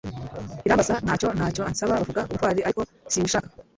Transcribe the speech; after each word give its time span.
irambaza 0.65 0.93
ntacyo. 1.03 1.27
ntacyo 1.37 1.61
ansaba 1.69 1.95
bavuga 1.99 2.21
ubutwari 2.29 2.59
ariko 2.67 2.81
simbishaka 3.11 3.49